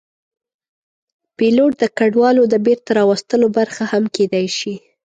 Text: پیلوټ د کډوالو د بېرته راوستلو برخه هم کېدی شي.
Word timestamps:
پیلوټ 1.37 1.71
د 1.81 1.83
کډوالو 1.97 2.43
د 2.53 2.55
بېرته 2.65 2.89
راوستلو 2.99 3.47
برخه 3.57 3.83
هم 3.91 4.03
کېدی 4.15 4.45
شي. 4.57 4.73